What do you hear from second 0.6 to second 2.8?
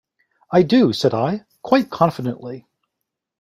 do," said I, "quite confidently."